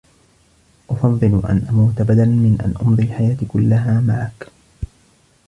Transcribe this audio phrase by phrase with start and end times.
[0.89, 4.47] أفضّل أن أموت بدلا من أن أمضي حياتي كلّها معك.